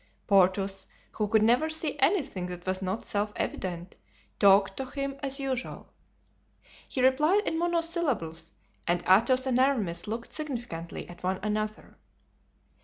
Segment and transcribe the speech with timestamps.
[0.25, 3.97] Porthos, who could never see anything that was not self evident,
[4.39, 5.93] talked to him as usual.
[6.89, 8.51] He replied in monosyllables
[8.87, 11.99] and Athos and Aramis looked significantly at one another.